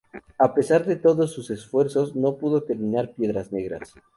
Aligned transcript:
A 0.39 0.55
pesar 0.55 0.85
de 0.87 0.95
todos 0.95 1.31
sus 1.31 1.51
esfuerzos, 1.51 2.15
no 2.15 2.37
pudo 2.37 2.63
terminar 2.63 3.13
“Piedras 3.13 3.51
Negras. 3.51 3.93